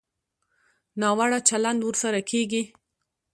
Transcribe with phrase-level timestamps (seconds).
[0.99, 2.63] ناوړه چلند ورسره کېږي.